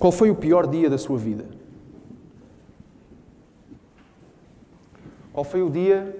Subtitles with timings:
[0.00, 1.44] Qual foi o pior dia da sua vida?
[5.30, 6.16] Qual foi o dia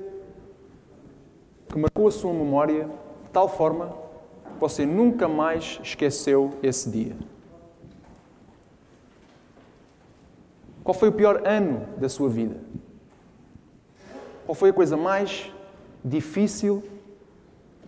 [1.66, 2.84] que marcou a sua memória
[3.24, 3.96] de tal forma
[4.44, 7.16] que você nunca mais esqueceu esse dia?
[10.84, 12.60] Qual foi o pior ano da sua vida?
[14.44, 15.50] Qual foi a coisa mais
[16.04, 16.82] difícil,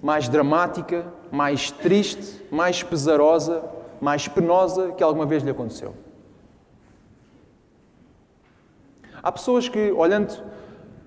[0.02, 5.94] mais dramática, mais triste, mais pesarosa, mais penosa que alguma vez lhe aconteceu?
[9.22, 10.42] Há pessoas que, olhando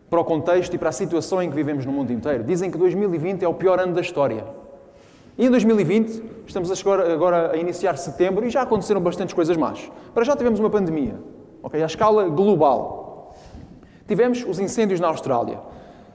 [0.09, 2.77] para o contexto e para a situação em que vivemos no mundo inteiro, dizem que
[2.77, 4.45] 2020 é o pior ano da história.
[5.37, 9.91] E em 2020, estamos agora a iniciar setembro e já aconteceram bastantes coisas más.
[10.13, 11.15] Para já tivemos uma pandemia,
[11.61, 11.83] ok?
[11.83, 13.35] À escala global.
[14.07, 15.59] Tivemos os incêndios na Austrália.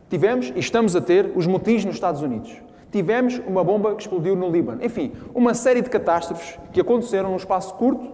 [0.09, 2.56] Tivemos e estamos a ter os motins nos Estados Unidos.
[2.90, 4.84] Tivemos uma bomba que explodiu no Líbano.
[4.84, 8.10] Enfim, uma série de catástrofes que aconteceram num espaço curto,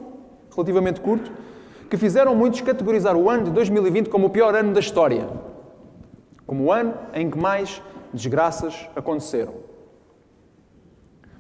[0.55, 1.33] relativamente curto,
[1.89, 5.29] que fizeram muitos categorizar o ano de 2020 como o pior ano da história.
[6.47, 9.55] Como o ano em que mais desgraças aconteceram.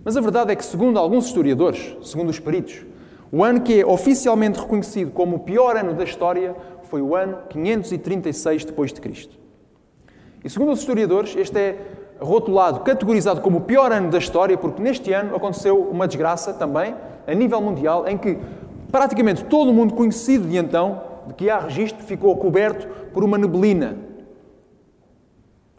[0.05, 2.86] Mas a verdade é que, segundo alguns historiadores, segundo os peritos,
[3.33, 7.39] o ano que é oficialmente reconhecido como o pior ano da história foi o ano
[7.50, 9.36] 536 depois de Cristo.
[10.44, 11.78] E segundo os historiadores, este é
[12.20, 16.95] rotulado, categorizado como o pior ano da história, porque neste ano aconteceu uma desgraça também,
[17.27, 18.39] a nível mundial, em que
[18.91, 23.36] praticamente todo o mundo conhecido de então, de que há registro, ficou coberto por uma
[23.36, 23.97] neblina,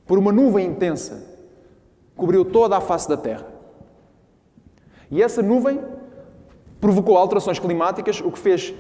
[0.06, 1.26] por uma nuvem intensa,
[2.16, 3.46] cobriu toda a face da Terra.
[5.10, 5.80] E essa nuvem
[6.80, 8.74] provocou alterações climáticas, o que fez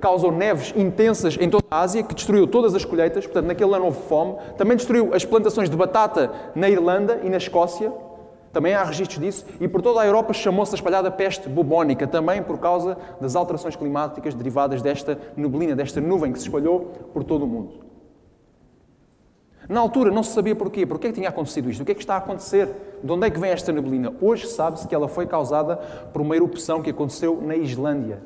[0.00, 3.86] causou neves intensas em toda a Ásia, que destruiu todas as colheitas, portanto, naquele ano
[3.86, 4.36] houve fome.
[4.56, 7.92] Também destruiu as plantações de batata na Irlanda e na Escócia.
[8.52, 9.46] Também há registros disso.
[9.60, 13.76] E por toda a Europa chamou-se a espalhada peste bubónica, também por causa das alterações
[13.76, 17.92] climáticas derivadas desta neblina, desta nuvem que se espalhou por todo o mundo.
[19.68, 20.84] Na altura não se sabia porquê.
[20.84, 21.82] Porquê é que tinha acontecido isto?
[21.82, 22.68] O que é que está a acontecer?
[23.02, 24.12] De onde é que vem esta neblina?
[24.20, 25.76] Hoje sabe-se que ela foi causada
[26.12, 28.20] por uma erupção que aconteceu na Islândia.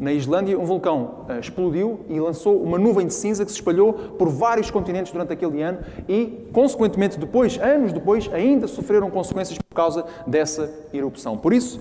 [0.00, 3.92] Na Islândia, um vulcão uh, explodiu e lançou uma nuvem de cinza que se espalhou
[3.92, 9.74] por vários continentes durante aquele ano e, consequentemente, depois, anos depois, ainda sofreram consequências por
[9.74, 11.36] causa dessa erupção.
[11.36, 11.78] Por isso,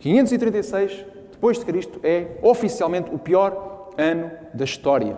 [0.00, 5.16] 536 depois de Cristo é oficialmente o pior ano da história.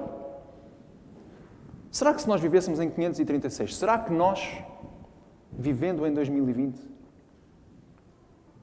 [1.90, 4.48] Será que se nós vivêssemos em 536, será que nós,
[5.52, 6.80] vivendo em 2020,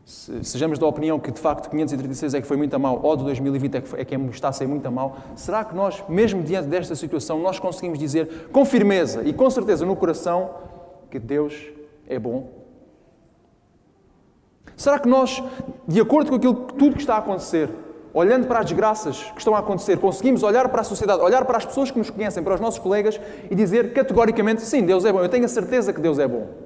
[0.05, 3.23] sejamos da opinião que de facto 536 é que foi muito a mal, ou de
[3.23, 6.03] 2020 é que, foi, é que está a ser muito a mal, será que nós,
[6.07, 10.51] mesmo diante desta situação, nós conseguimos dizer com firmeza e com certeza no coração
[11.09, 11.55] que Deus
[12.07, 12.51] é bom?
[14.77, 15.41] Será que nós,
[15.87, 17.69] de acordo com aquilo, tudo que está a acontecer,
[18.13, 21.57] olhando para as desgraças que estão a acontecer, conseguimos olhar para a sociedade, olhar para
[21.57, 25.11] as pessoas que nos conhecem, para os nossos colegas e dizer categoricamente: sim, Deus é
[25.11, 26.64] bom, eu tenho a certeza que Deus é bom?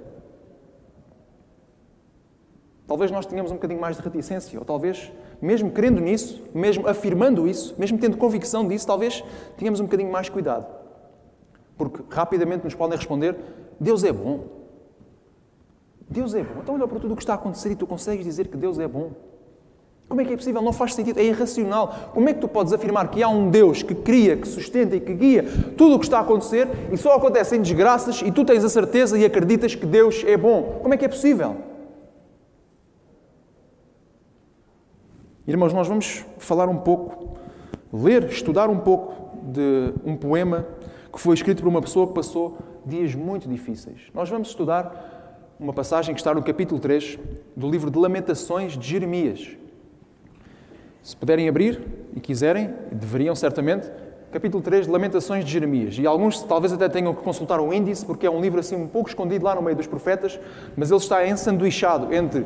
[2.89, 7.47] Talvez nós tenhamos um bocadinho mais de reticência, ou talvez, mesmo querendo nisso, mesmo afirmando
[7.47, 9.23] isso, mesmo tendo convicção disso, talvez
[9.57, 10.65] tenhamos um bocadinho mais cuidado.
[11.77, 13.35] Porque rapidamente nos podem responder:
[13.79, 14.39] Deus é bom.
[16.09, 16.61] Deus é bom.
[16.63, 18.79] Então olha para tudo o que está a acontecer e tu consegues dizer que Deus
[18.79, 19.11] é bom.
[20.07, 20.59] Como é que é possível?
[20.59, 21.93] Não faz sentido, é irracional.
[22.11, 24.99] Como é que tu podes afirmar que há um Deus que cria, que sustenta e
[24.99, 25.45] que guia
[25.77, 29.15] tudo o que está a acontecer e só acontecem desgraças e tu tens a certeza
[29.15, 30.79] e acreditas que Deus é bom?
[30.81, 31.68] Como é que é possível?
[35.49, 37.35] Irmãos, nós vamos falar um pouco,
[37.91, 40.67] ler, estudar um pouco de um poema
[41.11, 42.55] que foi escrito por uma pessoa que passou
[42.85, 44.11] dias muito difíceis.
[44.13, 47.17] Nós vamos estudar uma passagem que está no capítulo 3
[47.57, 49.57] do livro de Lamentações de Jeremias.
[51.01, 51.81] Se puderem abrir
[52.15, 53.89] e quiserem, deveriam certamente,
[54.31, 55.97] capítulo 3 de Lamentações de Jeremias.
[55.97, 58.87] E alguns talvez até tenham que consultar o índice, porque é um livro assim um
[58.87, 60.39] pouco escondido lá no meio dos profetas,
[60.77, 62.45] mas ele está ensanduichado entre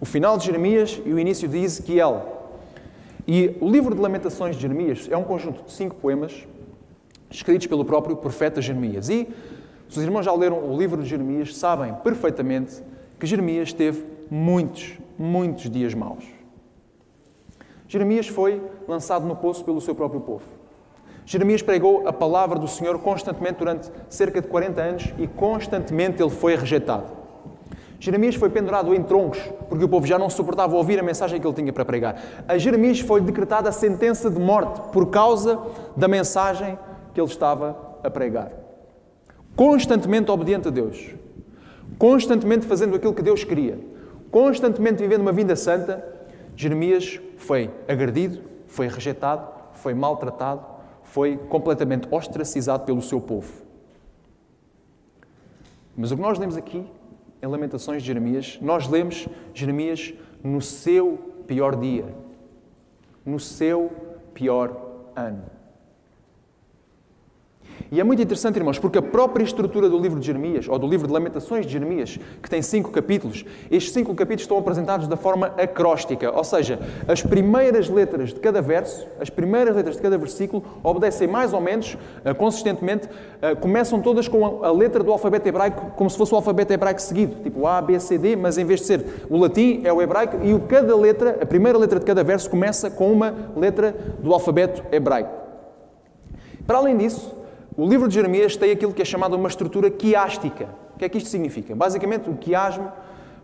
[0.00, 2.33] o final de Jeremias e o início de Ezequiel.
[3.26, 6.46] E o livro de Lamentações de Jeremias é um conjunto de cinco poemas
[7.30, 9.08] escritos pelo próprio profeta Jeremias.
[9.08, 9.26] E
[9.88, 12.82] se os irmãos já leram o livro de Jeremias, sabem perfeitamente
[13.18, 16.24] que Jeremias teve muitos, muitos dias maus.
[17.88, 20.44] Jeremias foi lançado no poço pelo seu próprio povo.
[21.24, 26.30] Jeremias pregou a palavra do Senhor constantemente durante cerca de 40 anos e constantemente ele
[26.30, 27.23] foi rejeitado.
[28.04, 31.46] Jeremias foi pendurado em troncos, porque o povo já não suportava ouvir a mensagem que
[31.46, 32.22] ele tinha para pregar.
[32.46, 35.58] A Jeremias foi decretada a sentença de morte por causa
[35.96, 36.78] da mensagem
[37.14, 38.52] que ele estava a pregar.
[39.56, 41.14] Constantemente obediente a Deus,
[41.96, 43.80] constantemente fazendo aquilo que Deus queria,
[44.30, 46.04] constantemente vivendo uma vida santa,
[46.54, 50.62] Jeremias foi agredido, foi rejeitado, foi maltratado,
[51.04, 53.50] foi completamente ostracizado pelo seu povo.
[55.96, 56.84] Mas o que nós lemos aqui,
[57.44, 62.06] em Lamentações de Jeremias, nós lemos Jeremias no seu pior dia,
[63.24, 63.92] no seu
[64.32, 65.44] pior ano.
[67.90, 70.86] E é muito interessante, irmãos, porque a própria estrutura do livro de Jeremias, ou do
[70.86, 75.16] livro de Lamentações de Jeremias, que tem cinco capítulos, estes cinco capítulos estão apresentados da
[75.16, 80.18] forma acróstica, ou seja, as primeiras letras de cada verso, as primeiras letras de cada
[80.18, 81.94] versículo, obedecem mais ou menos,
[82.24, 86.36] uh, consistentemente, uh, começam todas com a, letra do alfabeto hebraico, como se fosse o
[86.36, 89.82] alfabeto hebraico seguido, tipo A, B, C, D, mas em vez de ser o latim,
[89.84, 93.34] é o hebraico, e cada letra, a primeira letra de cada verso, começa com uma
[93.54, 95.30] letra do alfabeto hebraico.
[96.66, 97.43] Para além disso,
[97.76, 100.68] o livro de Jeremias tem aquilo que é chamado uma estrutura quiástica.
[100.94, 101.74] O que é que isto significa?
[101.74, 102.90] Basicamente, o quiasmo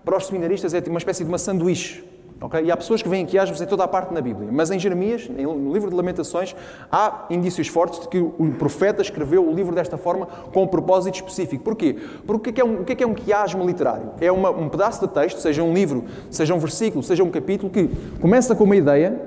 [0.05, 2.05] para os seminaristas é uma espécie de uma sanduíche.
[2.41, 2.65] Okay?
[2.65, 4.49] E há pessoas que veem quiasmos em toda a parte na Bíblia.
[4.51, 6.57] Mas em Jeremias, no livro de Lamentações,
[6.91, 11.17] há indícios fortes de que o profeta escreveu o livro desta forma com um propósito
[11.17, 11.63] específico.
[11.63, 11.97] Porquê?
[12.27, 14.13] Porque o que é, um, o é, que é um quiasmo literário?
[14.21, 17.71] É uma, um pedaço de texto, seja um livro, seja um versículo, seja um capítulo,
[17.71, 17.91] que
[18.21, 19.21] começa com uma ideia,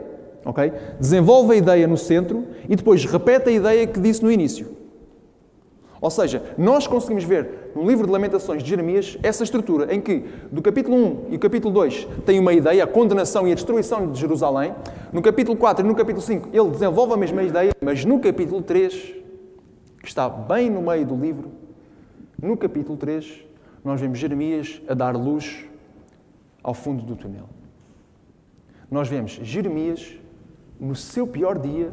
[0.44, 0.74] okay?
[1.00, 4.83] desenvolve a ideia no centro e depois repete a ideia que disse no início.
[6.04, 10.26] Ou seja, nós conseguimos ver no livro de Lamentações de Jeremias essa estrutura em que,
[10.52, 14.12] do capítulo 1 e o capítulo 2, tem uma ideia, a condenação e a destruição
[14.12, 14.76] de Jerusalém.
[15.14, 18.62] No capítulo 4 e no capítulo 5, ele desenvolve a mesma ideia, mas no capítulo
[18.62, 18.94] 3,
[20.02, 21.52] que está bem no meio do livro,
[22.38, 23.46] no capítulo 3,
[23.82, 25.64] nós vemos Jeremias a dar luz
[26.62, 27.48] ao fundo do túnel.
[28.92, 30.20] Nós vemos Jeremias
[30.78, 31.92] no seu pior dia,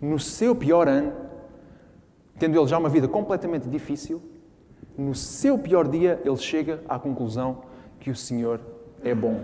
[0.00, 1.29] no seu pior ano,
[2.40, 4.20] tendo ele já uma vida completamente difícil,
[4.96, 7.58] no seu pior dia ele chega à conclusão
[8.00, 8.58] que o Senhor
[9.04, 9.42] é bom.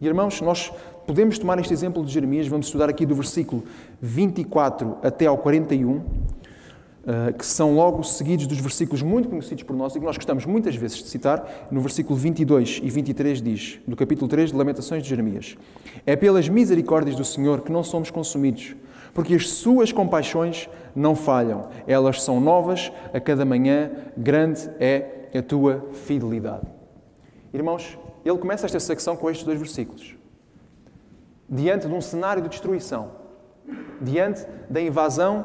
[0.00, 0.72] E irmãos, nós
[1.06, 3.64] podemos tomar este exemplo de Jeremias, vamos estudar aqui do versículo
[4.00, 6.02] 24 até ao 41,
[7.06, 10.46] eh, que são logo seguidos dos versículos muito conhecidos por nós e que nós gostamos
[10.46, 11.66] muitas vezes de citar.
[11.70, 15.56] No versículo 22 e 23 diz, do capítulo 3 de Lamentações de Jeremias:
[16.06, 18.76] É pelas misericórdias do Senhor que não somos consumidos
[19.14, 25.42] porque as suas compaixões não falham, elas são novas a cada manhã, grande é a
[25.42, 26.66] tua fidelidade.
[27.52, 30.14] Irmãos, ele começa esta secção com estes dois versículos.
[31.48, 33.12] Diante de um cenário de destruição,
[34.00, 35.44] diante da invasão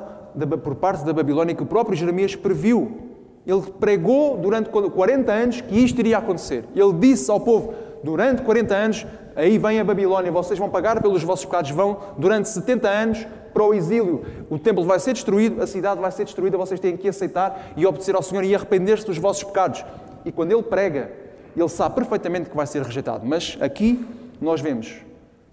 [0.62, 3.02] por parte da Babilónia que o próprio Jeremias previu.
[3.46, 6.66] Ele pregou durante 40 anos que isto iria acontecer.
[6.76, 7.74] Ele disse ao povo:
[8.04, 12.50] durante 40 anos, aí vem a Babilónia, vocês vão pagar pelos vossos pecados, vão durante
[12.50, 14.26] 70 anos para o exílio.
[14.50, 17.86] O templo vai ser destruído, a cidade vai ser destruída, vocês têm que aceitar e
[17.86, 19.86] obedecer ao Senhor e arrepender-se dos vossos pecados.
[20.26, 21.10] E quando ele prega,
[21.56, 23.26] ele sabe perfeitamente que vai ser rejeitado.
[23.26, 24.06] Mas aqui
[24.42, 24.98] nós vemos,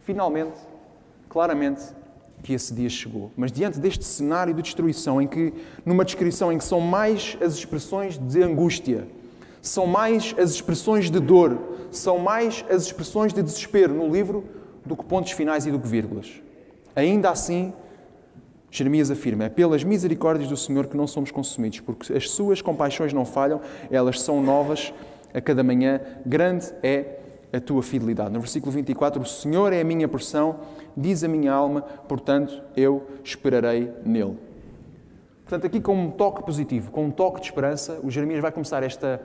[0.01, 0.59] finalmente,
[1.29, 1.81] claramente,
[2.43, 3.31] que esse dia chegou.
[3.37, 5.55] Mas diante deste cenário de destruição, em que,
[5.87, 9.07] numa descrição em que são mais as expressões de angústia,
[9.61, 11.57] são mais as expressões de dor,
[11.93, 14.43] são mais as expressões de desespero no livro
[14.85, 16.33] do que pontos finais e do que vírgulas.
[16.97, 17.73] Ainda assim,
[18.73, 23.13] Jeremias afirma: É pelas misericórdias do Senhor que não somos consumidos, porque as suas compaixões
[23.13, 23.61] não falham,
[23.91, 24.93] elas são novas
[25.33, 27.19] a cada manhã, grande é
[27.53, 28.33] a tua fidelidade.
[28.33, 30.61] No versículo 24, o Senhor é a minha porção,
[30.97, 34.39] diz a minha alma, portanto eu esperarei nele.
[35.45, 38.83] Portanto, aqui com um toque positivo, com um toque de esperança, o Jeremias vai começar
[38.83, 39.21] esta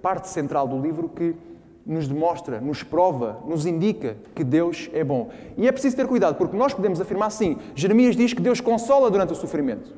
[0.00, 1.34] parte central do livro que
[1.84, 5.30] nos demonstra, nos prova, nos indica que Deus é bom.
[5.56, 9.10] E é preciso ter cuidado, porque nós podemos afirmar assim: Jeremias diz que Deus consola
[9.10, 9.92] durante o sofrimento.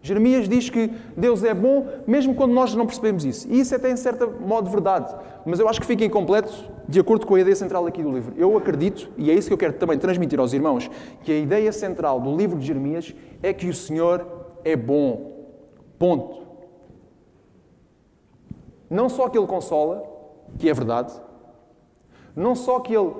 [0.00, 3.48] Jeremias diz que Deus é bom, mesmo quando nós não percebemos isso.
[3.50, 5.14] E isso é até em certo modo verdade.
[5.44, 8.32] Mas eu acho que fica incompleto de acordo com a ideia central aqui do livro.
[8.36, 10.88] Eu acredito, e é isso que eu quero também transmitir aos irmãos,
[11.24, 14.24] que a ideia central do livro de Jeremias é que o Senhor
[14.64, 15.32] é bom.
[15.98, 16.46] Ponto.
[18.88, 20.17] Não só que Ele consola,
[20.58, 21.12] que é verdade.
[22.34, 23.12] Não só que Ele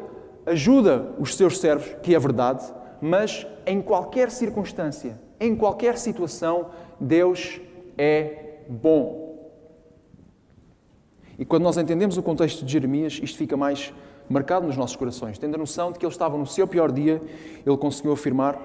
[0.47, 2.65] ajuda os seus servos, que é verdade,
[3.01, 7.61] mas em qualquer circunstância, em qualquer situação, Deus
[7.97, 9.29] é bom.
[11.39, 13.93] E quando nós entendemos o contexto de Jeremias, isto fica mais
[14.29, 15.39] marcado nos nossos corações.
[15.39, 17.21] Tendo a noção de que ele estava no seu pior dia,
[17.65, 18.61] ele conseguiu afirmar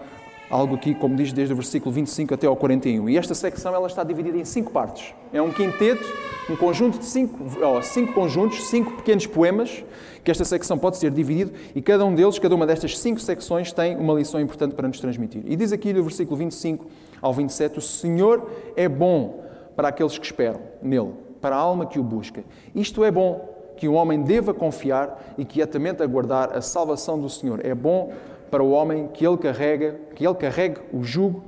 [0.54, 3.10] algo aqui, como diz desde o versículo 25 até ao 41.
[3.10, 5.14] E esta secção ela está dividida em cinco partes.
[5.34, 6.06] É um quinteto,
[6.48, 9.84] um conjunto de cinco, oh, cinco conjuntos, cinco pequenos poemas,
[10.24, 13.74] que esta secção pode ser dividida e cada um deles, cada uma destas cinco secções
[13.74, 15.42] tem uma lição importante para nos transmitir.
[15.46, 16.86] E diz aqui no versículo 25
[17.20, 19.44] ao 27, o Senhor é bom
[19.76, 22.44] para aqueles que esperam nele, para a alma que o busca.
[22.76, 23.52] Isto é bom.
[23.76, 27.60] que o homem deva confiar e quietamente aguardar a salvação do Senhor.
[27.66, 28.14] É bom
[28.54, 31.44] para o homem que ele carrega, que ele carregue o jugo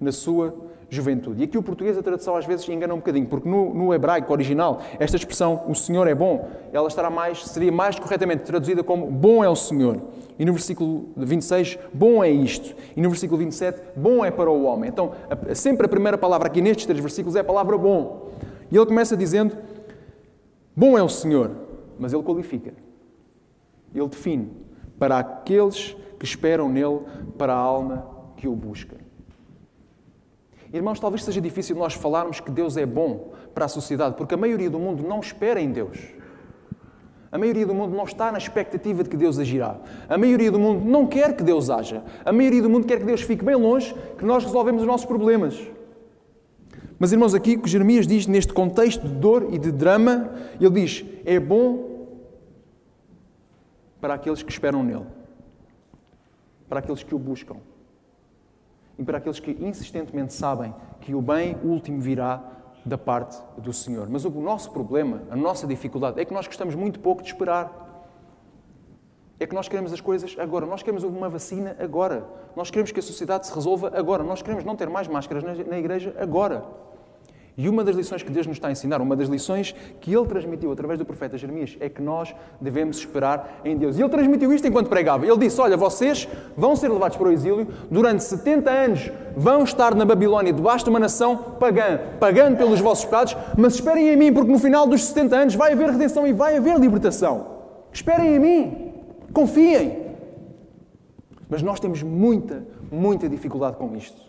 [0.00, 0.54] na sua
[0.88, 1.42] juventude.
[1.42, 4.32] E aqui o português, a tradução às vezes engana um bocadinho, porque no, no, hebraico
[4.32, 9.10] original, esta expressão, o Senhor é bom, ela estará mais, seria mais corretamente traduzida como
[9.10, 10.00] bom é o Senhor.
[10.38, 12.74] E no versículo 26, bom é isto.
[12.96, 14.88] E no versículo 27, bom é para o homem.
[14.88, 15.12] Então,
[15.54, 18.30] sempre a primeira palavra aqui nestes três versículos é a palavra bom.
[18.72, 19.54] E ele começa dizendo,
[20.74, 21.50] bom é o Senhor,
[21.98, 22.72] mas ele qualifica.
[23.94, 24.50] Ele define
[24.98, 27.00] para aqueles que esperam nele,
[27.36, 28.06] para a alma
[28.36, 28.96] que o busca.
[30.72, 34.36] Irmãos, talvez seja difícil nós falarmos que Deus é bom para a sociedade, porque a
[34.36, 35.98] maioria do mundo não espera em Deus.
[37.30, 39.78] A maioria do mundo não está na expectativa de que Deus agirá.
[40.08, 42.02] A maioria do mundo não quer que Deus haja.
[42.24, 45.06] A maioria do mundo quer que Deus fique bem longe, que nós resolvemos os nossos
[45.06, 45.58] problemas.
[46.98, 50.70] Mas, irmãos, aqui o que Jeremias diz neste contexto de dor e de drama, ele
[50.70, 52.06] diz: é bom
[54.00, 55.04] para aqueles que esperam nele,
[56.68, 57.56] para aqueles que o buscam
[58.98, 62.42] e para aqueles que insistentemente sabem que o bem último virá
[62.84, 64.08] da parte do Senhor.
[64.08, 67.84] Mas o nosso problema, a nossa dificuldade, é que nós gostamos muito pouco de esperar.
[69.38, 70.64] É que nós queremos as coisas agora.
[70.64, 72.24] Nós queremos uma vacina agora.
[72.54, 74.22] Nós queremos que a sociedade se resolva agora.
[74.22, 76.64] Nós queremos não ter mais máscaras na igreja agora.
[77.58, 80.26] E uma das lições que Deus nos está a ensinar, uma das lições que Ele
[80.26, 83.96] transmitiu através do profeta Jeremias, é que nós devemos esperar em Deus.
[83.96, 85.26] E Ele transmitiu isto enquanto pregava.
[85.26, 89.94] Ele disse: Olha, vocês vão ser levados para o exílio, durante 70 anos vão estar
[89.94, 94.32] na Babilónia, debaixo de uma nação pagã, pagando pelos vossos pecados, mas esperem em mim,
[94.32, 97.56] porque no final dos 70 anos vai haver redenção e vai haver libertação.
[97.90, 98.92] Esperem em mim,
[99.32, 100.04] confiem.
[101.48, 104.20] Mas nós temos muita, muita dificuldade com isto.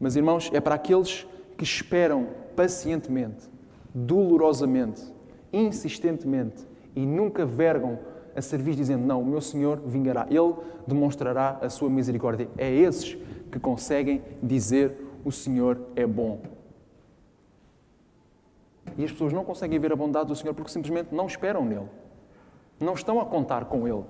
[0.00, 3.48] Mas, irmãos, é para aqueles que esperam pacientemente,
[3.94, 5.02] dolorosamente,
[5.52, 7.98] insistentemente e nunca vergam
[8.34, 10.54] a servir dizendo: Não, o meu Senhor vingará, Ele
[10.86, 12.48] demonstrará a sua misericórdia.
[12.56, 13.16] É esses
[13.50, 16.40] que conseguem dizer: O Senhor é bom.
[18.96, 21.88] E as pessoas não conseguem ver a bondade do Senhor porque simplesmente não esperam nele,
[22.80, 24.04] não estão a contar com Ele.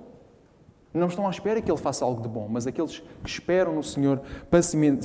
[0.93, 3.81] Não estão à espera que Ele faça algo de bom, mas aqueles que esperam no
[3.81, 4.21] Senhor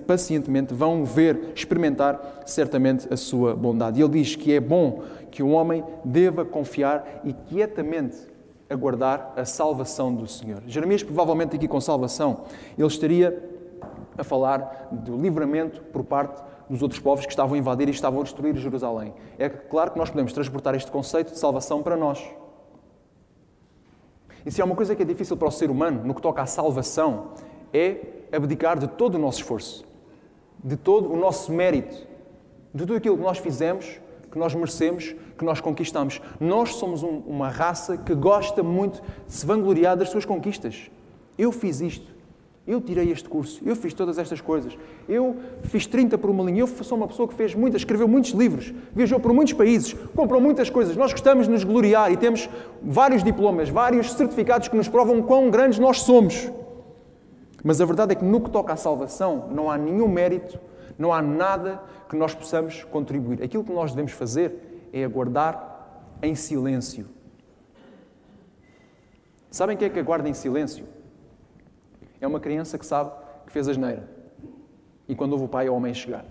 [0.06, 4.00] pacientemente vão ver, experimentar certamente a sua bondade.
[4.00, 8.18] Ele diz que é bom que o homem deva confiar e quietamente
[8.68, 10.62] aguardar a salvação do Senhor.
[10.66, 12.44] Jeremias, provavelmente aqui com salvação,
[12.76, 13.42] ele estaria
[14.18, 18.20] a falar do livramento por parte dos outros povos que estavam a invadir e estavam
[18.20, 19.14] a destruir Jerusalém.
[19.38, 22.22] É claro que nós podemos transportar este conceito de salvação para nós.
[24.44, 26.42] E se há uma coisa que é difícil para o ser humano no que toca
[26.42, 27.32] à salvação,
[27.72, 27.96] é
[28.32, 29.84] abdicar de todo o nosso esforço,
[30.62, 32.06] de todo o nosso mérito,
[32.74, 36.20] de tudo aquilo que nós fizemos, que nós merecemos, que nós conquistamos.
[36.38, 40.90] Nós somos um, uma raça que gosta muito de se vangloriar das suas conquistas.
[41.36, 42.17] Eu fiz isto.
[42.68, 44.76] Eu tirei este curso, eu fiz todas estas coisas,
[45.08, 48.32] eu fiz 30 por uma linha, eu sou uma pessoa que fez muitas, escreveu muitos
[48.32, 50.94] livros, viajou por muitos países, comprou muitas coisas.
[50.94, 52.46] Nós gostamos de nos gloriar e temos
[52.82, 56.52] vários diplomas, vários certificados que nos provam quão grandes nós somos.
[57.64, 60.60] Mas a verdade é que no que toca à salvação, não há nenhum mérito,
[60.98, 63.42] não há nada que nós possamos contribuir.
[63.42, 67.06] Aquilo que nós devemos fazer é aguardar em silêncio.
[69.50, 70.97] Sabem quem é que aguarda em silêncio?
[72.20, 73.10] É uma criança que sabe
[73.46, 74.08] que fez a geneira.
[75.08, 76.24] E quando ouve o pai ou a mãe chegar,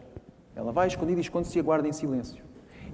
[0.56, 2.44] ela vai escondida e esconde-se e aguarda em silêncio.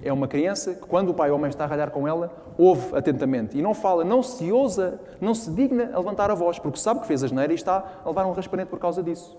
[0.02, 2.30] É uma criança que, quando o pai ou a mãe está a ralhar com ela,
[2.58, 6.58] ouve atentamente e não fala, não se ousa, não se digna a levantar a voz,
[6.58, 9.36] porque sabe que fez a geneira e está a levar um raspanete por causa disso.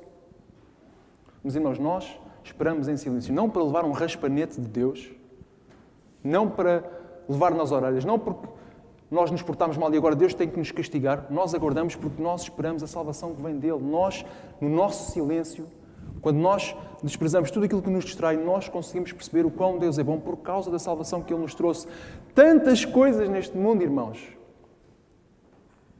[1.44, 5.12] Meus irmãos, nós esperamos em silêncio, não para levar um raspanete de Deus,
[6.24, 6.84] não para
[7.30, 8.48] levar nas orelhas, não porque
[9.16, 12.44] nós nos portamos mal e agora Deus tem que nos castigar, nós aguardamos porque nós
[12.44, 13.80] esperamos a salvação que vem dele.
[13.82, 14.26] Nós,
[14.60, 15.68] no nosso silêncio,
[16.22, 20.04] quando nós desprezamos tudo aquilo que nos distrai, nós conseguimos perceber o quão Deus é
[20.04, 21.88] bom por causa da salvação que Ele nos trouxe.
[22.34, 24.20] Tantas coisas neste mundo, irmãos,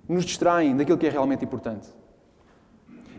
[0.10, 1.88] nos distraem daquilo que é realmente importante.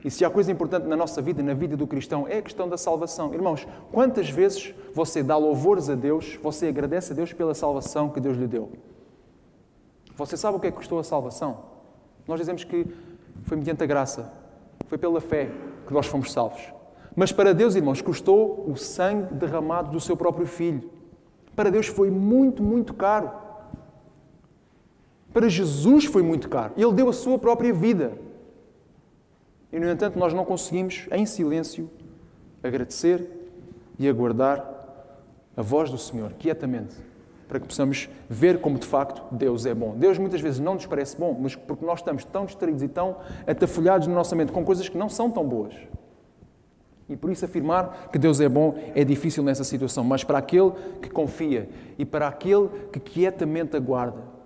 [0.04, 2.68] E se há coisa importante na nossa vida, na vida do cristão, é a questão
[2.68, 3.32] da salvação.
[3.32, 8.20] Irmãos, quantas vezes você dá louvores a Deus, você agradece a Deus pela salvação que
[8.20, 8.70] Deus lhe deu?
[10.16, 11.58] Você sabe o que é que custou a salvação?
[12.26, 12.86] Nós dizemos que
[13.44, 14.32] foi mediante a graça,
[14.88, 15.50] foi pela fé
[15.86, 16.62] que nós fomos salvos.
[17.14, 20.90] Mas para Deus, irmãos, custou o sangue derramado do seu próprio filho.
[21.54, 23.30] Para Deus foi muito, muito caro.
[25.32, 26.74] Para Jesus foi muito caro.
[26.76, 28.18] Ele deu a sua própria vida.
[29.72, 31.90] E, no entanto, nós não conseguimos, em silêncio,
[32.62, 33.26] agradecer
[33.98, 34.64] e aguardar
[35.56, 36.94] a voz do Senhor, quietamente,
[37.48, 39.94] para que possamos ver como de facto Deus é bom.
[39.96, 43.16] Deus muitas vezes não nos parece bom, mas porque nós estamos tão distraídos e tão
[43.46, 45.74] atafolhados na nossa mente com coisas que não são tão boas.
[47.08, 50.72] E por isso afirmar que Deus é bom é difícil nessa situação, mas para aquele
[51.00, 54.36] que confia e para aquele que quietamente aguarda,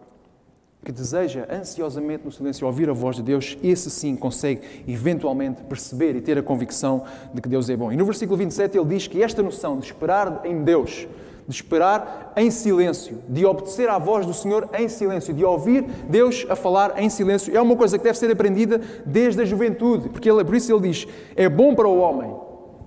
[0.85, 6.17] que deseja ansiosamente no silêncio ouvir a voz de Deus, esse sim consegue eventualmente perceber
[6.17, 7.93] e ter a convicção de que Deus é bom.
[7.93, 11.07] E no versículo 27 ele diz que esta noção de esperar em Deus,
[11.51, 16.47] de esperar em silêncio, de obedecer à voz do Senhor em silêncio, de ouvir Deus
[16.49, 20.31] a falar em silêncio, é uma coisa que deve ser aprendida desde a juventude, porque
[20.31, 22.33] ele, por isso ele diz: é bom para o homem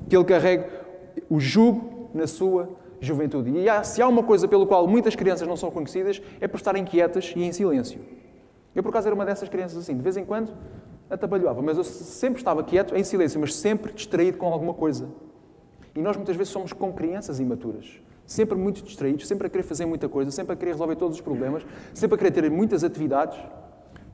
[0.10, 0.64] que ele carregue
[1.30, 2.70] o jugo na sua
[3.02, 3.50] juventude.
[3.52, 6.56] E há, se há uma coisa pelo qual muitas crianças não são conhecidas, é por
[6.56, 8.00] estarem quietas e em silêncio.
[8.74, 9.96] Eu, por acaso, era uma dessas crianças assim.
[9.96, 10.54] De vez em quando
[11.10, 15.10] atabalhoava, mas eu sempre estava quieto, em silêncio, mas sempre distraído com alguma coisa.
[15.94, 18.02] E nós muitas vezes somos como crianças imaturas.
[18.26, 21.22] Sempre muito distraídos, sempre a querer fazer muita coisa, sempre a querer resolver todos os
[21.22, 23.38] problemas, sempre a querer ter muitas atividades.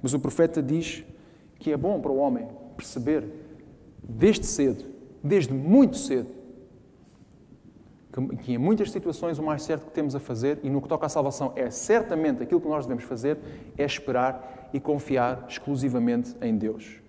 [0.02, 1.04] Mas o profeta diz
[1.58, 3.26] que é bom para o homem perceber,
[4.02, 4.86] desde cedo,
[5.24, 6.40] desde muito cedo,
[8.42, 11.06] que em muitas situações o mais certo que temos a fazer, e no que toca
[11.06, 13.38] à salvação é certamente aquilo que nós devemos fazer,
[13.78, 17.00] é esperar e confiar exclusivamente em Deus.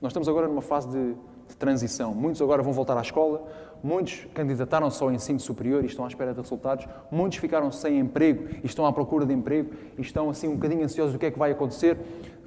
[0.00, 1.14] Nós estamos agora numa fase de,
[1.48, 2.14] de transição.
[2.14, 3.46] Muitos agora vão voltar à escola,
[3.82, 8.48] muitos candidataram-se ao ensino superior e estão à espera de resultados, muitos ficaram sem emprego
[8.62, 11.30] e estão à procura de emprego e estão assim um bocadinho ansiosos do que é
[11.30, 11.96] que vai acontecer.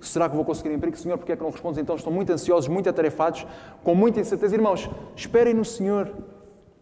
[0.01, 0.97] Será que vou conseguir emprego?
[0.97, 1.79] Senhor, porque é que não respondes?
[1.79, 3.45] Então estão muito ansiosos, muito atarefados,
[3.83, 4.55] com muita incerteza.
[4.55, 6.11] Irmãos, esperem no Senhor.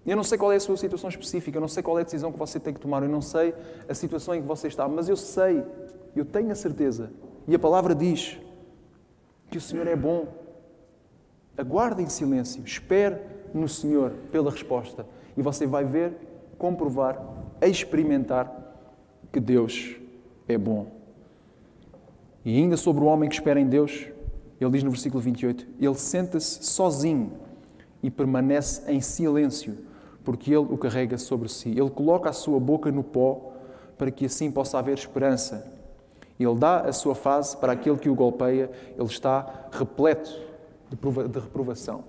[0.06, 2.06] Eu não sei qual é a sua situação específica, eu não sei qual é a
[2.06, 3.53] decisão que você tem que tomar, eu não sei
[3.88, 5.63] a situação em que você está, mas eu sei,
[6.15, 7.12] eu tenho a certeza,
[7.48, 8.39] e a palavra diz
[9.51, 10.27] que o Senhor é bom.
[11.58, 13.18] Aguarde em silêncio, espere
[13.53, 16.13] no Senhor pela resposta, e você vai ver,
[16.58, 17.22] comprovar,
[17.62, 18.51] experimentar
[19.32, 19.96] que Deus
[20.48, 20.88] é bom.
[22.44, 24.08] E ainda sobre o homem que espera em Deus,
[24.60, 27.34] ele diz no versículo 28, ele senta-se sozinho
[28.02, 29.78] e permanece em silêncio,
[30.24, 31.69] porque ele o carrega sobre si.
[31.69, 33.54] Ele coloca a sua boca no pó
[33.97, 35.80] para que assim possa haver esperança.
[36.39, 40.32] Ele dá a sua face para aquele que o golpeia, ele está repleto
[40.89, 42.04] de reprovação.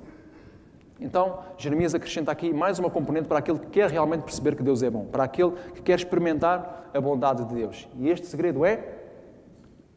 [1.00, 4.82] Então, Jeremias acrescenta aqui mais uma componente para aquele que quer realmente perceber que Deus
[4.82, 7.88] é bom, para aquele que quer experimentar a bondade de Deus.
[7.96, 8.84] E este segredo é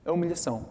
[0.06, 0.66] a humilhação.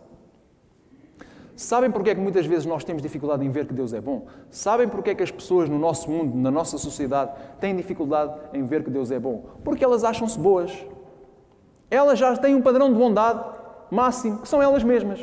[1.54, 4.26] Sabem porque é que muitas vezes nós temos dificuldade em ver que Deus é bom?
[4.50, 8.64] Sabem porque é que as pessoas no nosso mundo, na nossa sociedade, têm dificuldade em
[8.64, 9.44] ver que Deus é bom?
[9.62, 10.72] Porque elas acham-se boas.
[11.90, 13.44] Elas já têm um padrão de bondade
[13.90, 15.20] máximo, que são elas mesmas.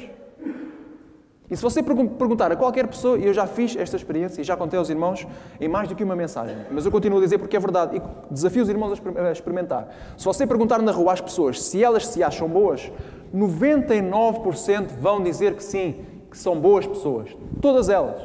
[1.50, 4.56] E se você perguntar a qualquer pessoa, e eu já fiz esta experiência e já
[4.56, 5.26] contei aos irmãos
[5.60, 8.02] em mais do que uma mensagem, mas eu continuo a dizer porque é verdade e
[8.32, 9.88] desafio os irmãos a experimentar.
[10.16, 12.92] Se você perguntar na rua às pessoas se elas se acham boas,
[13.36, 17.36] 99% vão dizer que sim, que são boas pessoas.
[17.60, 18.22] Todas elas.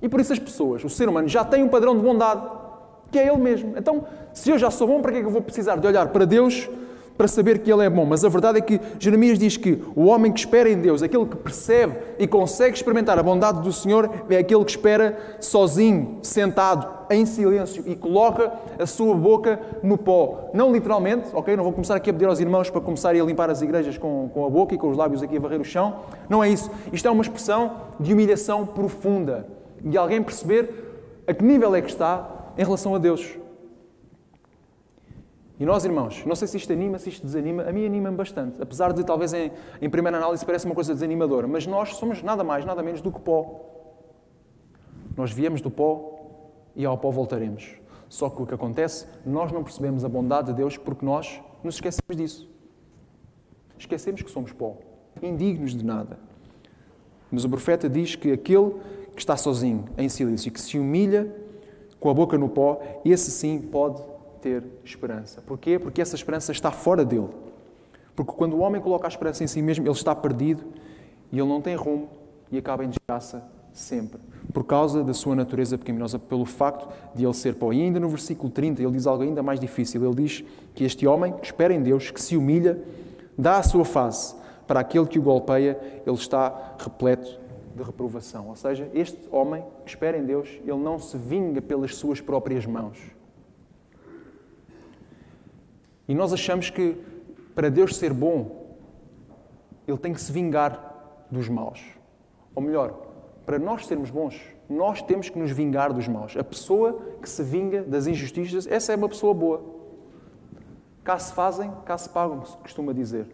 [0.00, 2.46] E por isso as pessoas, o ser humano, já tem um padrão de bondade,
[3.10, 3.74] que é ele mesmo.
[3.76, 6.08] Então, se eu já sou bom, para que é que eu vou precisar de olhar
[6.08, 6.68] para Deus
[7.16, 8.04] para saber que Ele é bom.
[8.04, 11.26] Mas a verdade é que Jeremias diz que o homem que espera em Deus, aquele
[11.26, 16.94] que percebe e consegue experimentar a bondade do Senhor, é aquele que espera sozinho, sentado,
[17.10, 20.50] em silêncio e coloca a sua boca no pó.
[20.54, 21.56] Não literalmente, ok?
[21.56, 24.30] Não vou começar aqui a pedir aos irmãos para começarem a limpar as igrejas com,
[24.32, 25.96] com a boca e com os lábios aqui a varrer o chão.
[26.28, 26.70] Não é isso.
[26.92, 29.46] Isto é uma expressão de humilhação profunda,
[29.82, 33.43] de alguém perceber a que nível é que está em relação a Deus.
[35.58, 38.60] E nós, irmãos, não sei se isto anima, se isto desanima, a mim anima-me bastante.
[38.60, 41.46] Apesar de, talvez, em, em primeira análise, parece uma coisa desanimadora.
[41.46, 43.60] Mas nós somos nada mais, nada menos do que pó.
[45.16, 46.14] Nós viemos do pó
[46.74, 47.76] e ao pó voltaremos.
[48.08, 51.76] Só que o que acontece, nós não percebemos a bondade de Deus porque nós nos
[51.76, 52.50] esquecemos disso.
[53.78, 54.76] Esquecemos que somos pó,
[55.22, 56.18] indignos de nada.
[57.30, 58.74] Mas o profeta diz que aquele
[59.14, 61.32] que está sozinho, em silêncio, que se humilha
[62.00, 64.02] com a boca no pó, esse sim pode
[64.44, 65.40] ter esperança.
[65.40, 65.78] Porquê?
[65.78, 67.30] Porque essa esperança está fora dele.
[68.14, 70.62] Porque quando o homem coloca a esperança em si mesmo, ele está perdido
[71.32, 72.10] e ele não tem rumo
[72.52, 74.20] e acaba em desgraça sempre.
[74.52, 77.72] Por causa da sua natureza pecaminosa, pelo facto de ele ser pó.
[77.72, 80.04] E ainda no versículo 30, ele diz algo ainda mais difícil.
[80.04, 82.78] Ele diz que este homem, que espera em Deus, que se humilha,
[83.36, 87.40] dá a sua face para aquele que o golpeia, ele está repleto
[87.74, 88.48] de reprovação.
[88.48, 92.66] Ou seja, este homem que espera em Deus, ele não se vinga pelas suas próprias
[92.66, 93.13] mãos.
[96.06, 96.96] E nós achamos que
[97.54, 98.76] para Deus ser bom,
[99.86, 101.80] Ele tem que se vingar dos maus.
[102.54, 102.94] Ou melhor,
[103.46, 106.36] para nós sermos bons, nós temos que nos vingar dos maus.
[106.36, 109.62] A pessoa que se vinga das injustiças, essa é uma pessoa boa.
[111.02, 113.26] Cá se fazem, cá se pagam, se costuma dizer.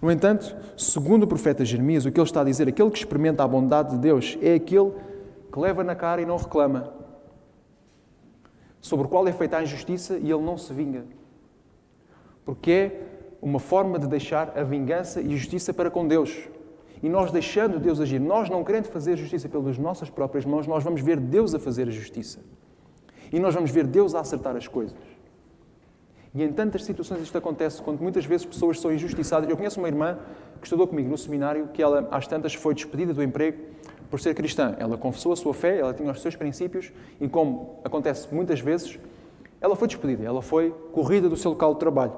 [0.00, 3.42] No entanto, segundo o profeta Jeremias, o que ele está a dizer, aquele que experimenta
[3.42, 4.92] a bondade de Deus é aquele
[5.50, 6.92] que leva na cara e não reclama,
[8.82, 11.06] sobre o qual é feita a injustiça e ele não se vinga.
[12.44, 13.00] Porque é
[13.40, 16.48] uma forma de deixar a vingança e justiça para com Deus.
[17.02, 20.82] E nós deixando Deus agir, nós não querendo fazer justiça pelas nossas próprias mãos, nós
[20.82, 22.40] vamos ver Deus a fazer a justiça.
[23.30, 24.96] E nós vamos ver Deus a acertar as coisas.
[26.34, 29.48] E em tantas situações isto acontece, quando muitas vezes pessoas são injustiçadas.
[29.48, 30.18] Eu conheço uma irmã
[30.60, 33.58] que estudou comigo no seminário, que ela, às tantas, foi despedida do emprego
[34.10, 34.74] por ser cristã.
[34.78, 38.98] Ela confessou a sua fé, ela tinha os seus princípios, e como acontece muitas vezes,
[39.64, 42.12] ela foi despedida, ela foi corrida do seu local de trabalho.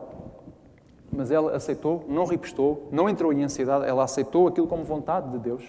[1.12, 5.38] Mas ela aceitou, não ripostou, não entrou em ansiedade, ela aceitou aquilo como vontade de
[5.38, 5.62] Deus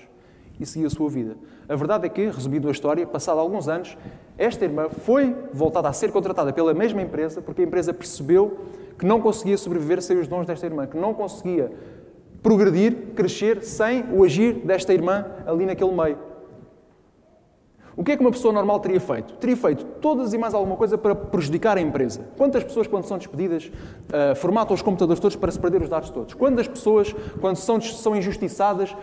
[0.59, 1.37] e seguiu a sua vida.
[1.69, 3.95] A verdade é que, resumindo a história, passado alguns anos,
[4.39, 8.57] esta irmã foi voltada a ser contratada pela mesma empresa, porque a empresa percebeu
[8.97, 11.71] que não conseguia sobreviver sem os dons desta irmã, que não conseguia
[12.41, 16.26] progredir, crescer sem o agir desta irmã ali naquele meio.
[17.97, 19.33] O que é que uma pessoa normal teria feito?
[19.33, 22.29] Teria feito todas e mais alguma coisa para prejudicar a empresa.
[22.37, 26.11] Quantas pessoas, quando são despedidas, uh, formatam os computadores todos para se perder os dados
[26.11, 26.35] todos?
[26.35, 28.95] Quantas pessoas, quando são, injustiçadas,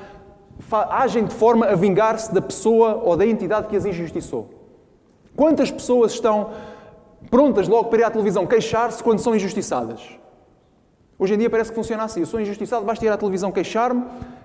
[0.90, 4.48] agem de forma a vingar-se da pessoa ou da entidade que as injustiçou?
[5.34, 6.50] Quantas pessoas estão
[7.28, 10.02] prontas logo para ir à televisão queixar-se quando são injustiçadas?
[11.18, 12.20] Hoje em dia parece que funciona assim.
[12.20, 14.04] Eu sou injustiçado, basta ir à televisão queixar-me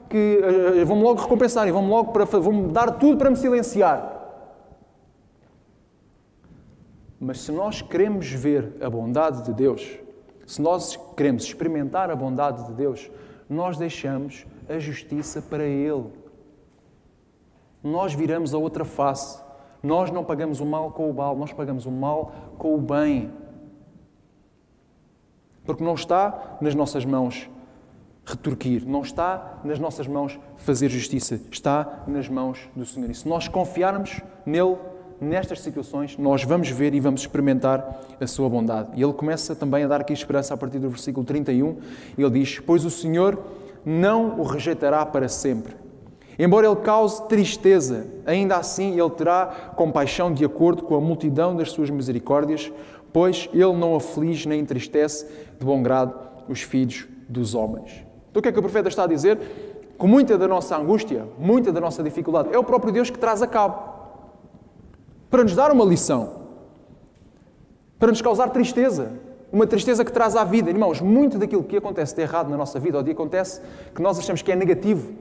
[0.09, 4.17] que uh, vão-me logo recompensar e vão-me logo para, vão dar tudo para me silenciar.
[7.19, 9.99] Mas se nós queremos ver a bondade de Deus,
[10.45, 13.11] se nós queremos experimentar a bondade de Deus,
[13.49, 16.05] nós deixamos a justiça para Ele.
[17.83, 19.41] Nós viramos a outra face.
[19.83, 23.31] Nós não pagamos o mal com o mal, nós pagamos o mal com o bem.
[25.63, 27.49] Porque não está nas nossas mãos
[28.25, 33.09] retorquir, não está nas nossas mãos fazer justiça, está nas mãos do Senhor.
[33.09, 34.77] E se nós confiarmos nele,
[35.21, 38.89] nestas situações, nós vamos ver e vamos experimentar a sua bondade.
[38.95, 41.77] E ele começa também a dar aqui esperança a partir do versículo 31.
[42.17, 43.37] Ele diz: Pois o Senhor
[43.85, 45.75] não o rejeitará para sempre.
[46.37, 51.71] Embora ele cause tristeza, ainda assim ele terá compaixão de acordo com a multidão das
[51.71, 52.71] suas misericórdias,
[53.11, 55.25] pois ele não aflige nem entristece
[55.59, 56.13] de bom grado
[56.47, 58.05] os filhos dos homens.
[58.31, 59.37] Então o que é que o profeta está a dizer?
[59.97, 63.41] Com muita da nossa angústia, muita da nossa dificuldade, é o próprio Deus que traz
[63.41, 63.88] a cabo
[65.29, 66.47] para nos dar uma lição,
[67.97, 69.11] para nos causar tristeza,
[69.51, 70.69] uma tristeza que traz à vida.
[70.69, 73.61] Irmãos, muito daquilo que acontece de errado na nossa vida, ou de acontece
[73.93, 75.13] que nós achamos que é negativo,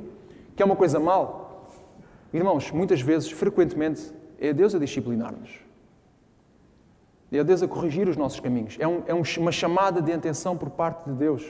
[0.57, 1.67] que é uma coisa mal,
[2.33, 5.61] irmãos, muitas vezes, frequentemente, é Deus a disciplinar-nos.
[7.31, 8.77] É Deus a corrigir os nossos caminhos.
[8.79, 11.45] É, um, é uma chamada de atenção por parte de Deus.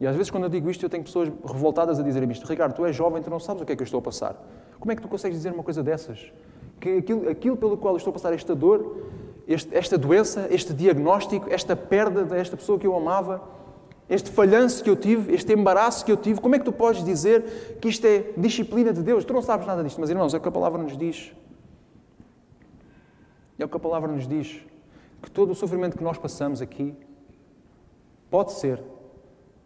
[0.00, 2.44] E às vezes, quando eu digo isto, eu tenho pessoas revoltadas a dizer isto.
[2.46, 4.36] Ricardo, tu és jovem, tu não sabes o que é que eu estou a passar.
[4.80, 6.32] Como é que tu consegues dizer uma coisa dessas?
[6.84, 9.08] Que aquilo, aquilo pelo qual eu estou a passar esta dor,
[9.48, 13.42] este, esta doença, este diagnóstico, esta perda desta pessoa que eu amava,
[14.06, 17.02] este falhanço que eu tive, este embaraço que eu tive, como é que tu podes
[17.02, 19.24] dizer que isto é disciplina de Deus?
[19.24, 21.32] Tu não sabes nada disto, mas irmãos, é o que a palavra nos diz.
[23.58, 24.60] É o que a palavra nos diz.
[25.22, 26.94] Que todo o sofrimento que nós passamos aqui
[28.30, 28.78] pode ser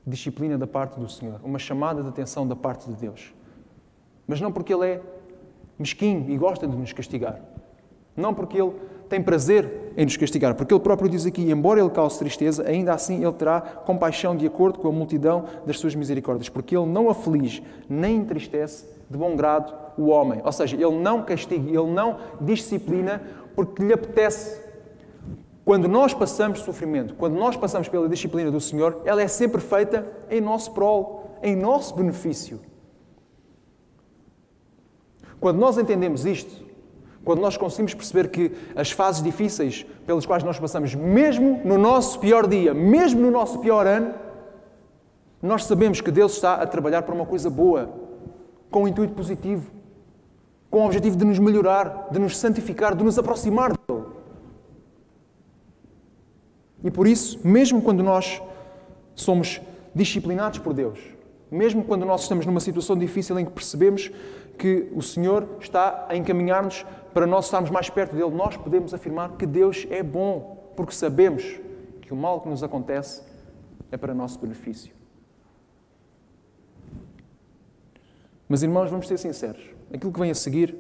[0.07, 3.35] disciplina da parte do Senhor, uma chamada de atenção da parte de Deus.
[4.24, 5.17] Mas não porque Ele é
[5.78, 7.40] mesquinho e gosta de nos castigar.
[8.16, 8.72] Não porque Ele
[9.08, 12.92] tem prazer em nos castigar, porque Ele próprio diz aqui: embora Ele cause tristeza, ainda
[12.92, 17.08] assim Ele terá compaixão de acordo com a multidão das suas misericórdias, porque Ele não
[17.08, 20.40] aflige nem entristece de bom grado o homem.
[20.44, 23.22] Ou seja, Ele não castiga, Ele não disciplina
[23.54, 24.68] porque lhe apetece.
[25.64, 30.06] Quando nós passamos sofrimento, quando nós passamos pela disciplina do Senhor, ela é sempre feita
[30.30, 32.58] em nosso prol, em nosso benefício.
[35.40, 36.66] Quando nós entendemos isto,
[37.24, 42.18] quando nós conseguimos perceber que as fases difíceis pelas quais nós passamos, mesmo no nosso
[42.18, 44.14] pior dia, mesmo no nosso pior ano,
[45.42, 47.90] nós sabemos que Deus está a trabalhar para uma coisa boa,
[48.70, 49.70] com um intuito positivo,
[50.70, 54.05] com o objetivo de nos melhorar, de nos santificar, de nos aproximar dele.
[56.83, 58.40] E por isso, mesmo quando nós
[59.14, 59.61] somos
[59.94, 60.98] disciplinados por Deus,
[61.51, 64.11] mesmo quando nós estamos numa situação difícil em que percebemos
[64.59, 69.37] que o Senhor está a encaminhar-nos para nós estarmos mais perto dele, nós podemos afirmar
[69.37, 71.59] que Deus é bom, porque sabemos
[72.03, 73.23] que o mal que nos acontece
[73.90, 74.92] é para nosso benefício.
[78.49, 79.62] Mas, irmãos, vamos ser sinceros.
[79.92, 80.75] Aquilo que vem a seguir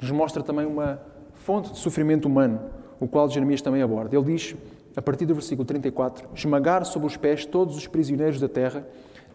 [0.00, 1.00] nos mostra também uma
[1.34, 2.60] fonte de sofrimento humano,
[3.00, 4.16] o qual Jeremias também aborda.
[4.16, 4.56] Ele diz,
[4.96, 8.86] a partir do versículo 34, esmagar sobre os pés todos os prisioneiros da terra,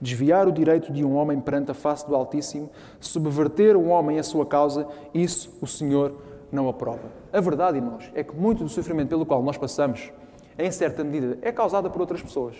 [0.03, 4.23] desviar o direito de um homem perante a face do Altíssimo, subverter um homem a
[4.23, 6.13] sua causa, isso o Senhor
[6.51, 7.09] não aprova.
[7.31, 10.11] A verdade, irmãos, é que muito do sofrimento pelo qual nós passamos,
[10.59, 12.55] em certa medida, é causado por outras pessoas.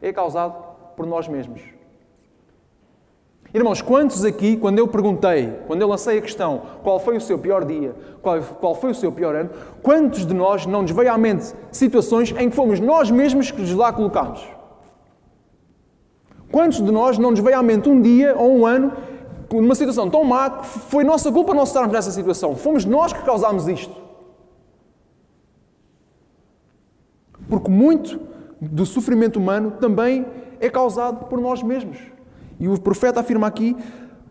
[0.00, 0.54] É causado
[0.96, 1.60] por nós mesmos.
[3.52, 7.38] Irmãos, quantos aqui, quando eu perguntei, quando eu lancei a questão qual foi o seu
[7.38, 9.50] pior dia, qual, qual foi o seu pior ano,
[9.80, 13.60] quantos de nós não nos veio à mente situações em que fomos nós mesmos que
[13.60, 14.44] nos lá colocámos?
[16.54, 18.92] Quantos de nós não nos veio à mente um dia ou um ano
[19.50, 22.54] numa situação tão má que foi nossa culpa nós estarmos nessa situação?
[22.54, 23.92] Fomos nós que causámos isto.
[27.48, 28.20] Porque muito
[28.60, 30.24] do sofrimento humano também
[30.60, 31.98] é causado por nós mesmos.
[32.60, 33.76] E o profeta afirma aqui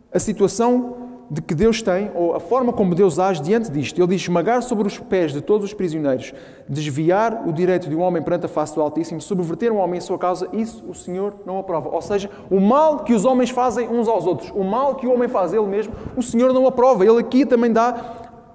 [0.10, 4.00] a situação de que Deus tem, ou a forma como Deus age diante disto.
[4.00, 6.34] Ele diz: esmagar sobre os pés de todos os prisioneiros,
[6.68, 10.02] desviar o direito de um homem perante a face do Altíssimo, subverter um homem em
[10.02, 11.90] sua causa, isso o Senhor não aprova.
[11.90, 15.14] Ou seja, o mal que os homens fazem uns aos outros, o mal que o
[15.14, 17.06] homem faz ele mesmo, o Senhor não aprova.
[17.06, 17.96] Ele aqui também dá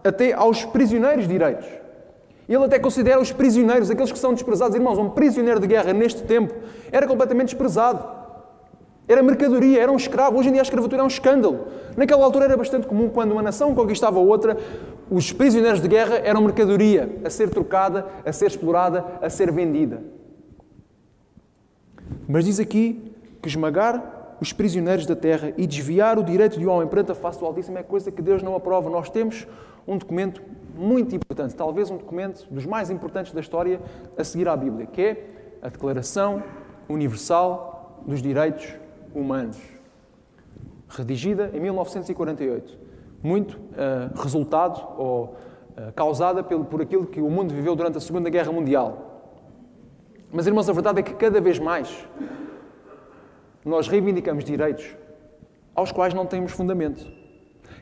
[0.04, 1.66] até aos prisioneiros direitos.
[2.48, 4.74] Ele até considera os prisioneiros, aqueles que são desprezados.
[4.74, 6.54] Irmãos, um prisioneiro de guerra neste tempo
[6.90, 8.17] era completamente desprezado.
[9.08, 10.38] Era mercadoria, era um escravo.
[10.38, 11.68] Hoje em dia a escravatura é um escândalo.
[11.96, 14.58] Naquela altura era bastante comum, quando uma nação conquistava outra,
[15.10, 20.02] os prisioneiros de guerra eram mercadoria a ser trocada, a ser explorada, a ser vendida.
[22.28, 26.70] Mas diz aqui que esmagar os prisioneiros da terra e desviar o direito de um
[26.70, 28.90] homem perante a face do Altíssimo é coisa que Deus não aprova.
[28.90, 29.48] Nós temos
[29.86, 30.42] um documento
[30.76, 33.80] muito importante, talvez um documento dos mais importantes da história
[34.16, 35.26] a seguir à Bíblia, que é
[35.62, 36.42] a Declaração
[36.88, 38.87] Universal dos Direitos Humanos,
[40.88, 42.78] redigida em 1948.
[43.22, 45.24] Muito uh, resultado ou
[45.76, 49.08] uh, causada pelo, por aquilo que o mundo viveu durante a Segunda Guerra Mundial.
[50.32, 52.06] Mas, irmãos, a verdade é que cada vez mais
[53.64, 54.94] nós reivindicamos direitos
[55.74, 57.06] aos quais não temos fundamento.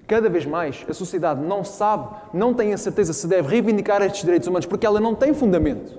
[0.07, 4.23] Cada vez mais a sociedade não sabe, não tem a certeza se deve reivindicar estes
[4.23, 5.99] direitos humanos porque ela não tem fundamento.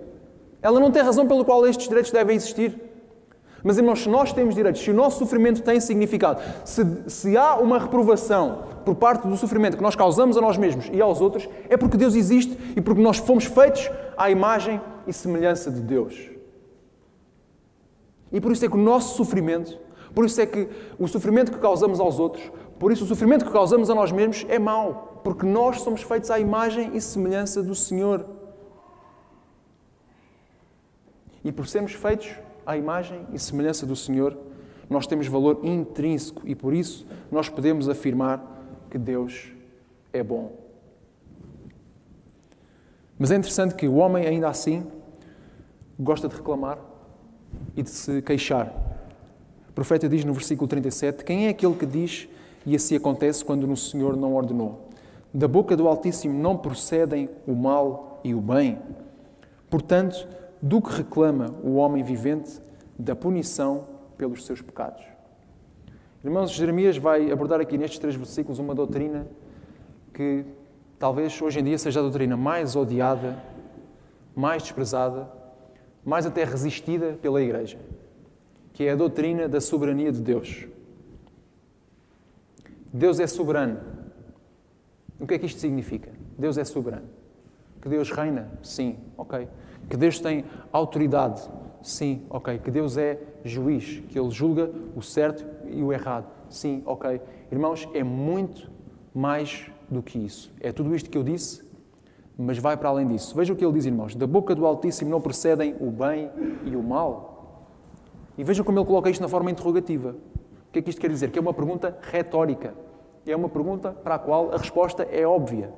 [0.62, 2.87] Ela não tem razão pelo qual estes direitos devem existir.
[3.64, 7.56] Mas, irmãos, se nós temos direitos, se o nosso sofrimento tem significado, se, se há
[7.56, 11.50] uma reprovação por parte do sofrimento que nós causamos a nós mesmos e aos outros,
[11.70, 16.30] é porque Deus existe e porque nós fomos feitos à imagem e semelhança de Deus.
[18.32, 19.78] E por isso é que o nosso sofrimento,
[20.14, 20.68] por isso é que
[21.00, 24.46] o sofrimento que causamos aos outros, por isso, o sofrimento que causamos a nós mesmos
[24.48, 28.24] é mau, porque nós somos feitos à imagem e semelhança do Senhor.
[31.44, 32.36] E por sermos feitos
[32.68, 34.38] à imagem e semelhança do Senhor,
[34.90, 38.44] nós temos valor intrínseco e por isso nós podemos afirmar
[38.92, 39.54] que Deus
[40.12, 40.52] é bom.
[43.18, 44.86] Mas é interessante que o homem, ainda assim,
[45.98, 46.78] gosta de reclamar
[47.76, 48.72] e de se queixar.
[49.70, 52.28] O profeta diz no versículo 37: Quem é aquele que diz
[52.66, 54.90] e assim acontece quando o Senhor não ordenou.
[55.34, 58.78] Da boca do Altíssimo não procedem o mal e o bem.
[59.70, 60.28] Portanto,
[60.62, 62.60] do que reclama o homem vivente
[62.98, 65.04] da punição pelos seus pecados.
[66.24, 69.28] Irmãos, Jeremias vai abordar aqui nestes três versículos uma doutrina
[70.14, 70.44] que
[70.98, 73.42] talvez hoje em dia seja a doutrina mais odiada,
[74.36, 75.32] mais desprezada,
[76.04, 77.78] mais até resistida pela Igreja,
[78.74, 80.66] que é a doutrina da soberania de Deus.
[82.92, 83.80] Deus é soberano.
[85.20, 86.12] O que é que isto significa?
[86.38, 87.08] Deus é soberano.
[87.82, 88.52] Que Deus reina?
[88.64, 89.48] Sim, ok.
[89.90, 91.42] Que Deus tem autoridade?
[91.82, 92.58] Sim, ok.
[92.60, 96.28] Que Deus é juiz, que Ele julga o certo e o errado?
[96.50, 97.22] Sim, ok.
[97.52, 98.70] Irmãos, é muito
[99.14, 100.52] mais do que isso.
[100.60, 101.68] É tudo isto que eu disse,
[102.38, 103.36] mas vai para além disso.
[103.36, 104.16] Veja o que ele diz, irmãos.
[104.16, 106.30] Da boca do Altíssimo não procedem o bem
[106.66, 107.66] e o mal.
[108.38, 110.16] E vejam como ele coloca isto na forma interrogativa.
[110.70, 111.32] O que é que isto quer dizer?
[111.32, 112.76] Que é uma pergunta retórica.
[113.26, 115.74] É uma pergunta para a qual a resposta é óbvia.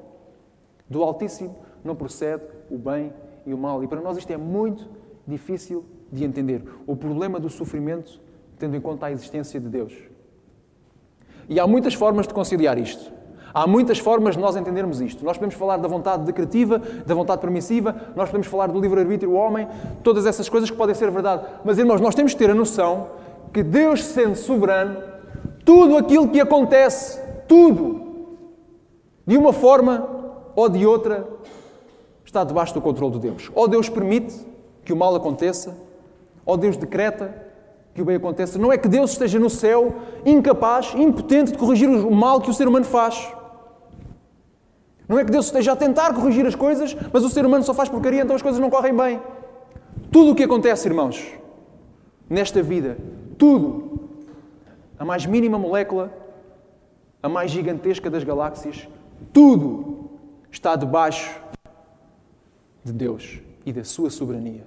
[0.89, 3.13] Do Altíssimo não procede o bem
[3.49, 3.83] e o mal.
[3.83, 4.87] E para nós isto é muito
[5.27, 6.63] difícil de entender.
[6.85, 8.21] O problema do sofrimento,
[8.57, 9.93] tendo em conta a existência de Deus.
[11.47, 13.11] E há muitas formas de conciliar isto.
[13.51, 15.25] Há muitas formas de nós entendermos isto.
[15.25, 19.35] Nós podemos falar da vontade decretiva, da vontade permissiva, nós podemos falar do livre-arbítrio do
[19.35, 19.67] homem,
[20.03, 21.45] todas essas coisas que podem ser verdade.
[21.65, 23.07] Mas, irmãos, nós temos que ter a noção
[23.51, 25.01] que Deus, sendo soberano,
[25.65, 28.01] tudo aquilo que acontece tudo,
[29.25, 30.07] de uma forma
[30.55, 31.27] ou de outra,
[32.29, 33.49] está debaixo do controle de Deus.
[33.55, 34.35] Ou Deus permite
[34.85, 35.75] que o mal aconteça,
[36.45, 37.35] ou Deus decreta
[37.93, 38.59] que o bem aconteça.
[38.59, 42.53] Não é que Deus esteja no céu incapaz, impotente de corrigir o mal que o
[42.53, 43.33] ser humano faz.
[45.07, 47.73] Não é que Deus esteja a tentar corrigir as coisas, mas o ser humano só
[47.73, 49.19] faz porcaria, então as coisas não correm bem.
[50.11, 51.33] Tudo o que acontece, irmãos,
[52.29, 52.95] nesta vida,
[53.39, 54.07] tudo,
[54.99, 56.13] a mais mínima molécula,
[57.23, 58.87] a mais gigantesca das galáxias,
[59.33, 60.11] tudo
[60.51, 61.49] está debaixo
[62.91, 64.65] de Deus e da sua soberania.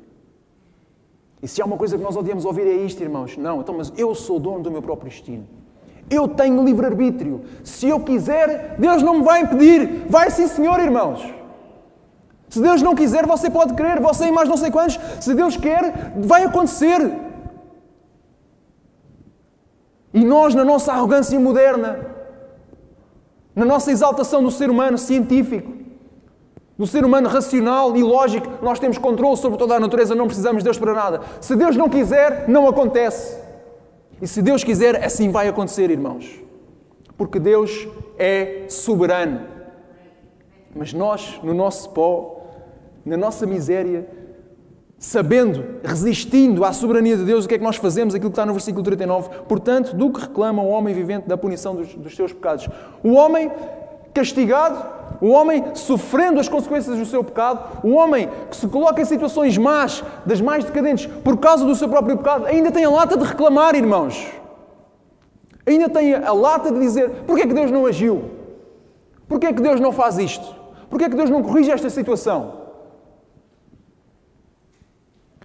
[1.42, 3.36] E se há uma coisa que nós odiamos ouvir é isto, irmãos.
[3.36, 5.46] Não, então, mas eu sou dono do meu próprio destino.
[6.08, 7.42] Eu tenho livre-arbítrio.
[7.64, 10.06] Se eu quiser, Deus não me vai impedir.
[10.08, 11.22] Vai sim, Senhor, irmãos.
[12.48, 15.00] Se Deus não quiser, você pode querer, você e mais não sei quantos.
[15.20, 17.00] Se Deus quer, vai acontecer.
[20.14, 22.06] E nós, na nossa arrogância moderna,
[23.56, 25.81] na nossa exaltação do ser humano científico,
[26.82, 30.62] do ser humano racional e lógico, nós temos controle sobre toda a natureza, não precisamos
[30.62, 31.20] de Deus para nada.
[31.40, 33.38] Se Deus não quiser, não acontece.
[34.20, 36.42] E se Deus quiser, assim vai acontecer, irmãos.
[37.16, 37.86] Porque Deus
[38.18, 39.42] é soberano.
[40.74, 42.46] Mas nós, no nosso pó,
[43.06, 44.08] na nossa miséria,
[44.98, 48.12] sabendo, resistindo à soberania de Deus, o que é que nós fazemos?
[48.12, 49.42] Aquilo que está no versículo 39.
[49.46, 52.68] Portanto, do que reclama o homem vivente da punição dos, dos seus pecados?
[53.04, 53.52] O homem
[54.12, 59.04] castigado, o homem sofrendo as consequências do seu pecado, o homem que se coloca em
[59.04, 63.16] situações más, das mais decadentes, por causa do seu próprio pecado, ainda tem a lata
[63.16, 64.26] de reclamar, irmãos.
[65.64, 68.30] Ainda tem a lata de dizer: porquê é que Deus não agiu?
[69.28, 70.54] Porquê é que Deus não faz isto?
[70.90, 72.60] Porquê é que Deus não corrige esta situação?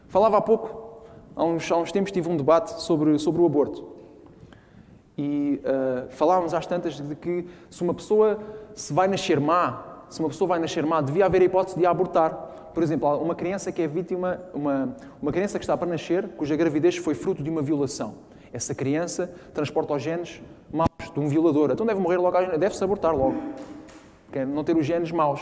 [0.07, 1.03] Falava há pouco,
[1.35, 3.96] há uns, há uns tempos tive um debate sobre, sobre o aborto.
[5.17, 8.37] E uh, falávamos às tantas de que se uma pessoa
[8.75, 11.85] se vai nascer má, se uma pessoa vai nascer má, devia haver a hipótese de
[11.85, 12.31] a abortar.
[12.73, 16.55] Por exemplo, uma criança que é vítima, uma, uma criança que está para nascer, cuja
[16.55, 18.13] gravidez foi fruto de uma violação.
[18.53, 21.71] Essa criança transporta os genes maus de um violador.
[21.71, 23.35] Então deve morrer logo, deve-se abortar logo.
[24.31, 25.41] Quer não ter os genes maus.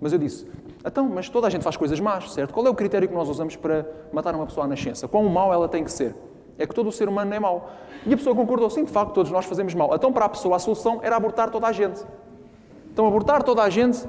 [0.00, 0.48] Mas eu disse,
[0.84, 2.52] então, mas toda a gente faz coisas más, certo?
[2.52, 5.06] Qual é o critério que nós usamos para matar uma pessoa à nascença?
[5.06, 6.14] Quão mau ela tem que ser?
[6.58, 7.70] É que todo o ser humano é mau.
[8.06, 9.94] E a pessoa concordou, sim, de facto, todos nós fazemos mal.
[9.94, 12.04] Então, para a pessoa, a solução era abortar toda a gente.
[12.92, 14.06] Então, abortar toda a gente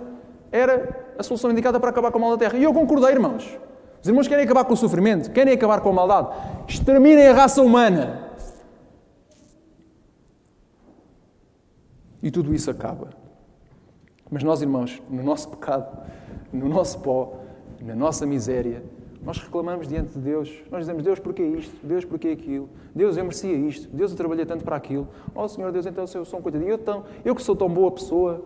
[0.52, 2.58] era a solução indicada para acabar com o mal da terra.
[2.58, 3.58] E eu concordei, irmãos.
[4.02, 6.30] Os irmãos querem acabar com o sofrimento, querem acabar com a maldade.
[6.68, 8.30] Exterminem a raça humana.
[12.22, 13.10] E tudo isso acaba.
[14.30, 16.00] Mas nós, irmãos, no nosso pecado,
[16.52, 17.40] no nosso pó,
[17.82, 18.84] na nossa miséria,
[19.26, 20.54] nós reclamamos diante de Deus.
[20.70, 21.76] Nós dizemos, Deus, porquê isto?
[21.86, 22.70] Deus, porquê aquilo?
[22.94, 23.90] Deus, eu merecia isto.
[23.90, 25.08] Deus, eu trabalhei tanto para aquilo.
[25.34, 26.70] Oh, Senhor Deus, então eu sou um coitadinho.
[26.70, 28.46] Eu, tão, eu que sou tão boa pessoa.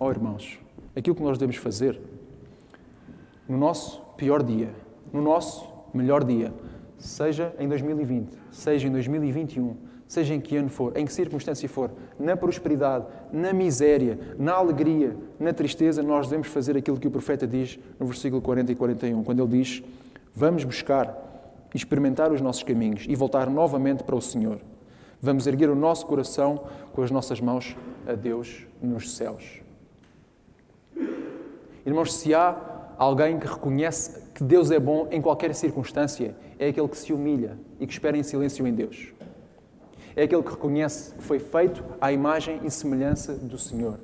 [0.00, 0.58] Oh, irmãos,
[0.96, 2.00] aquilo que nós devemos fazer
[3.46, 4.70] no nosso pior dia,
[5.12, 6.52] no nosso melhor dia,
[6.96, 9.76] seja em 2020, seja em 2021,
[10.08, 15.14] seja em que ano for, em que circunstância for, na prosperidade, na miséria, na alegria,
[15.38, 19.22] na tristeza, nós devemos fazer aquilo que o profeta diz no versículo 40 e 41,
[19.22, 19.82] quando ele diz:
[20.34, 21.14] Vamos buscar,
[21.74, 24.58] experimentar os nossos caminhos e voltar novamente para o Senhor.
[25.20, 29.60] Vamos erguer o nosso coração com as nossas mãos a Deus nos céus.
[31.84, 32.56] Irmãos, se há
[32.96, 37.58] alguém que reconhece que Deus é bom em qualquer circunstância, é aquele que se humilha
[37.78, 39.17] e que espera em silêncio em Deus
[40.18, 44.00] é aquele que reconhece que foi feito à imagem e semelhança do Senhor.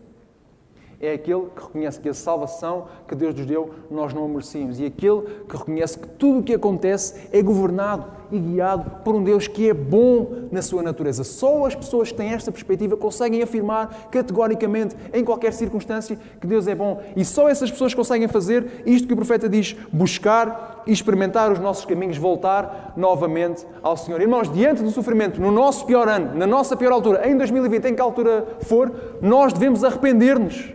[1.00, 4.78] É aquele que reconhece que a salvação que Deus nos deu nós não a merecíamos.
[4.78, 9.22] E aquele que reconhece que tudo o que acontece é governado e guiado por um
[9.22, 11.24] Deus que é bom na sua natureza.
[11.24, 16.66] Só as pessoas que têm esta perspectiva conseguem afirmar categoricamente, em qualquer circunstância, que Deus
[16.66, 17.02] é bom.
[17.16, 21.58] E só essas pessoas conseguem fazer isto que o profeta diz: buscar e experimentar os
[21.58, 24.20] nossos caminhos, voltar novamente ao Senhor.
[24.20, 27.94] Irmãos, diante do sofrimento, no nosso pior ano, na nossa pior altura, em 2020, em
[27.94, 30.74] que altura for, nós devemos arrepender-nos.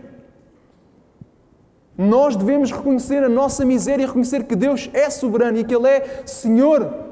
[1.96, 5.86] Nós devemos reconhecer a nossa miséria e reconhecer que Deus é soberano e que Ele
[5.86, 7.09] é Senhor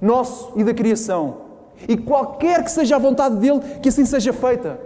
[0.00, 1.48] nosso e da criação.
[1.88, 4.80] E qualquer que seja a vontade dele, que assim seja feita.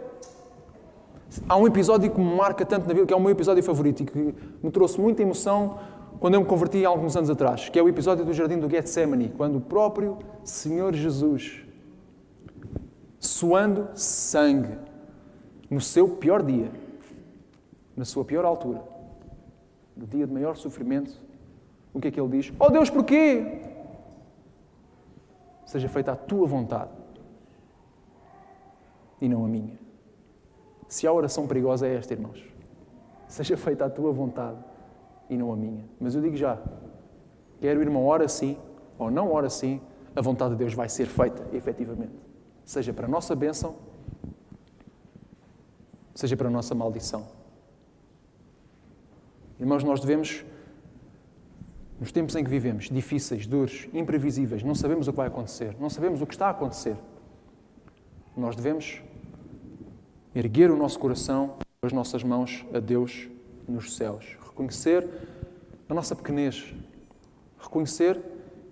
[1.48, 4.02] Há um episódio que me marca tanto na Bíblia, que é o meu episódio favorito
[4.02, 5.78] e que me trouxe muita emoção
[6.20, 8.68] quando eu me converti há alguns anos atrás, que é o episódio do Jardim do
[8.68, 11.62] Getsemane, quando o próprio Senhor Jesus,
[13.18, 14.78] suando sangue,
[15.68, 16.70] no seu pior dia,
[17.96, 18.82] na sua pior altura,
[19.96, 21.12] no dia de maior sofrimento,
[21.94, 22.52] o que é que ele diz?
[22.58, 23.71] Oh Deus, porquê?
[25.72, 26.90] Seja feita a tua vontade
[29.18, 29.78] e não a minha.
[30.86, 32.44] Se a oração perigosa é esta, irmãos,
[33.26, 34.58] seja feita a tua vontade
[35.30, 35.82] e não a minha.
[35.98, 36.62] Mas eu digo já,
[37.58, 38.58] quer o irmão ora sim,
[38.98, 39.80] ou não ora assim,
[40.14, 42.12] a vontade de Deus vai ser feita, efetivamente.
[42.66, 43.76] Seja para a nossa bênção,
[46.14, 47.26] seja para a nossa maldição.
[49.58, 50.44] Irmãos, nós devemos,
[52.02, 55.88] nos tempos em que vivemos, difíceis, duros, imprevisíveis, não sabemos o que vai acontecer, não
[55.88, 56.96] sabemos o que está a acontecer,
[58.36, 59.00] nós devemos
[60.34, 63.28] erguer o nosso coração, as nossas mãos a Deus
[63.68, 65.08] nos céus, reconhecer
[65.88, 66.74] a nossa pequenez,
[67.56, 68.20] reconhecer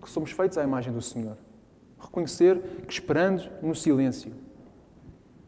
[0.03, 1.37] que somos feitos à imagem do Senhor,
[2.01, 4.33] reconhecer que esperando no silêncio,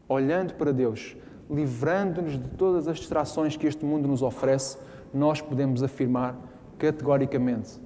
[0.07, 1.17] olhando para Deus,
[1.49, 4.77] livrando-nos de todas as distrações que este mundo nos oferece,
[5.13, 7.79] nós podemos afirmar categoricamente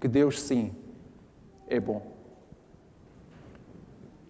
[0.00, 0.72] que Deus, sim,
[1.68, 2.02] é bom.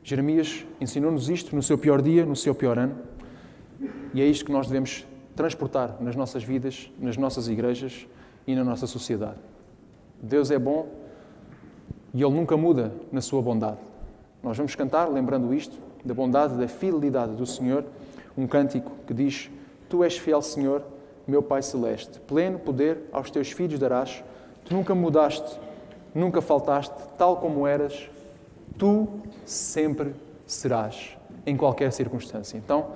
[0.03, 2.99] Jeremias ensinou-nos isto no seu pior dia, no seu pior ano,
[4.13, 8.07] e é isto que nós devemos transportar nas nossas vidas, nas nossas igrejas
[8.47, 9.39] e na nossa sociedade.
[10.21, 10.89] Deus é bom
[12.13, 13.79] e Ele nunca muda na sua bondade.
[14.43, 17.85] Nós vamos cantar, lembrando isto, da bondade, da fidelidade do Senhor,
[18.37, 19.51] um cântico que diz:
[19.89, 20.85] Tu és fiel, Senhor,
[21.27, 24.23] meu Pai Celeste, pleno poder aos teus filhos darás,
[24.65, 25.61] tu nunca mudaste,
[26.15, 28.11] nunca faltaste, tal como eras,
[28.79, 29.09] tu
[29.45, 30.15] sempre
[30.47, 31.17] serás,
[31.47, 32.57] em qualquer circunstância.
[32.57, 32.87] Então,